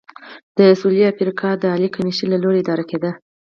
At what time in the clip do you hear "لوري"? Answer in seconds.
2.43-2.59